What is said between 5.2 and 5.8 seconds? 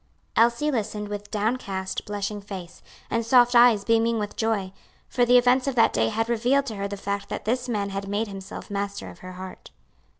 the events of